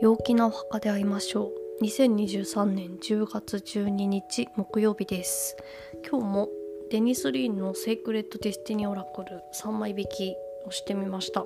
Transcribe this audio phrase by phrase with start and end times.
[0.00, 1.84] 陽気なお墓で会いましょう。
[1.84, 5.58] 2023年10月12日木曜日です。
[6.10, 6.48] 今日も
[6.90, 10.34] デニス・リンの Sacred Destiny Oracle 3枚引き
[10.66, 11.44] をしてみました、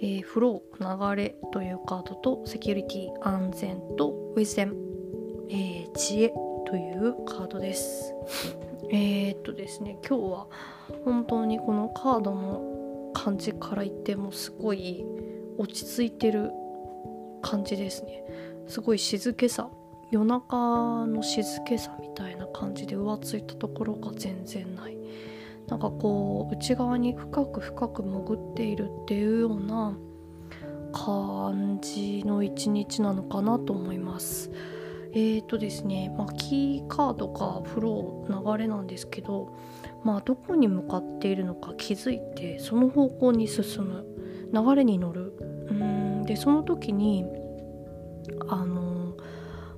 [0.00, 4.74] えー、フロー流れというカードとセキュリティ安全と wisdom、
[5.50, 6.32] えー、知恵
[6.66, 8.14] というカードです。
[8.90, 10.46] え、っとですね今日は
[11.04, 15.04] 本当にこのカードの感じから言ってもすごい
[15.58, 16.50] 落ち着いてる
[17.42, 18.24] 感じですね。
[18.66, 19.70] すごい静けさ。
[20.10, 24.96] 夜中の静けさみたいな感じで浮ついたところが全然ない。
[25.66, 29.98] なんかこう内側に深く深く潜っているっていうような
[30.92, 34.50] 感じの一日なのかなと思います。
[35.12, 39.54] えーとですね、まあ、キーカードかフロー流れなんですけど、
[40.04, 44.04] まあ、どこに向かっているのか気づいてその方向に進む。
[44.52, 45.34] 流れに乗る。
[46.28, 47.24] でその時に
[48.48, 49.16] あの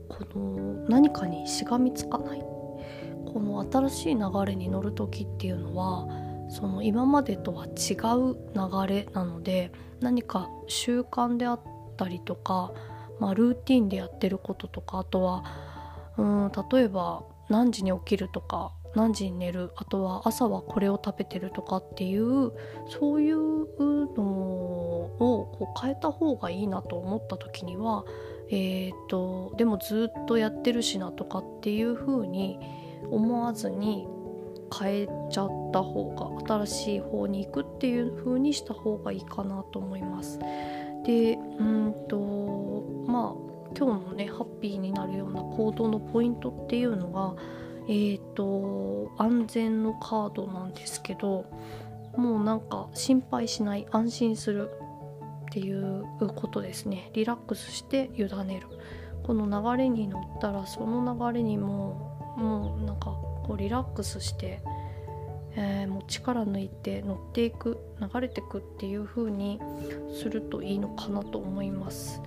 [0.09, 2.41] この何かにしがみつかない。
[3.33, 6.09] この新しい流れに乗る時っていうのは
[6.49, 11.61] その今までとは違う流れなので何か習慣であっ
[11.97, 12.73] たりとか
[13.21, 15.45] まあ、ルーティンでやってることとかあとは
[16.17, 19.71] うん例えば何時に起きるとか何時に寝る？
[19.77, 22.53] あとは朝はこれを食べてるとかっていう
[22.89, 28.05] そういうのを変えた方がいいなと思った時には
[28.53, 32.59] えーと、でもずっとやってるしなとかっていう風に
[33.09, 34.09] 思わずに
[34.77, 36.11] 変えちゃった方
[36.49, 40.41] が新しい方に行くっていう風にした方がいいかなと思います。
[41.05, 47.37] でうんとまあ今日のねハッピーになるような行動のポイントっていうのが
[47.91, 51.45] えーと安全のカードなんですけど
[52.17, 54.71] もうなんか心配しない安心する
[55.49, 56.05] っていう
[56.37, 58.69] ことですねリラックスして委ねる
[59.25, 64.63] この流れに乗ったらその流れにももうなんかこうリラックスして
[65.57, 69.61] えー、もう力抜いて乗っていく流れていくっていう風に
[70.15, 72.23] するといいのかなと思います。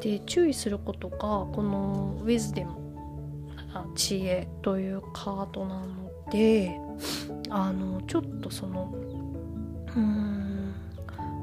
[0.00, 2.72] で注意することがこの「ウィズデム」
[4.00, 6.74] 知恵というカードなので
[7.50, 8.90] あのちょっとその
[9.94, 10.74] うーん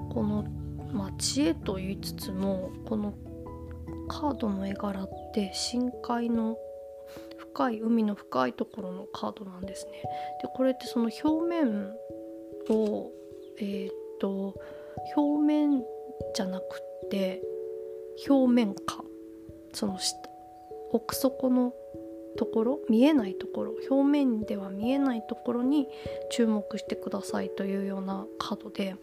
[0.09, 0.44] この、
[0.91, 3.13] まあ、知恵と言いつつもこの
[4.07, 6.57] カードの絵柄って深海の
[7.38, 9.91] 深い海の深いところのカードなんですね。
[10.41, 11.91] でこれってその表面
[12.69, 13.12] を
[13.59, 14.56] えー、っと
[15.16, 15.84] 表面
[16.34, 17.44] じゃなくって
[18.28, 19.03] 表面下
[19.74, 20.18] その下
[20.91, 21.74] 奥底の
[22.37, 25.87] ところ見えないところ表面では見えないところに
[26.31, 28.95] 注目してくださいというようなカードで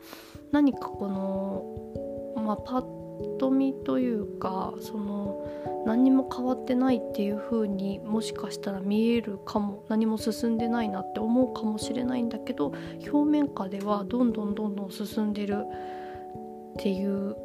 [0.53, 5.47] 何かこの、まあ、パッと見というかその
[5.87, 12.73] 何にも変わってないっていう風にもしかしたら見えるかも何も進んでないなって思うかもしれないんだけど
[13.13, 15.65] 表面下ではどんどんどんどん進んでる
[16.75, 17.37] っていう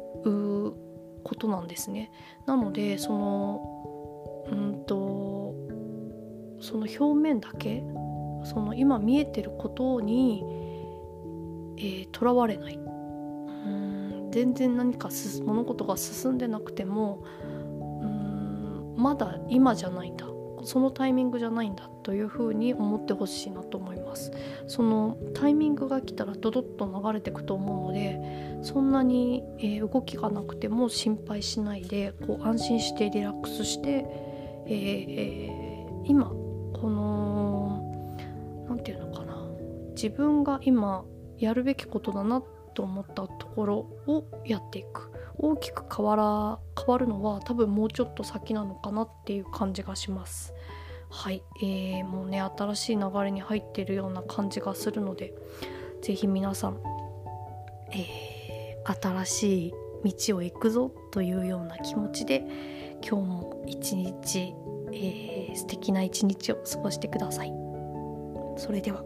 [1.22, 2.10] ことなんですね。
[2.46, 4.99] なのでそのうんと
[6.70, 7.82] その表面だけ
[8.44, 10.44] その今見えてることに
[12.12, 12.76] とら、えー、われない。
[12.76, 15.08] うん全然何か
[15.44, 17.24] 物事が進んでなくても
[18.96, 20.26] まだ今じゃないんだ。
[20.62, 21.88] そのタイミングじゃないんだ。
[22.02, 24.30] というふうに思ってほしいなと思います。
[24.66, 34.06] そのタイミングが来たらドドッと流れていくと思うのでそんなに、えー、動きがなくても心配しないでこう安心してリラックスして、
[34.66, 36.32] えーえー、今
[36.72, 39.36] この何て言うのかな。
[39.94, 41.04] 自分が今
[41.38, 42.42] やるべきことだな
[42.74, 43.76] と思ったところ
[44.06, 45.10] をやっていく。
[45.38, 50.54] 大きく変わら変わるのは多分もうちょっと先なのかなっていう感じがします。
[51.08, 55.34] はい、えー、もうね新しい流れに入ってるような感じがするので
[56.02, 56.80] 是非皆さん、
[57.92, 59.74] えー、新しい
[60.04, 62.44] 道を行くぞというような気持ちで
[63.02, 64.54] 今日も一日、
[64.92, 67.52] えー、素敵な一日を過ごしてください。
[68.56, 69.04] それでは。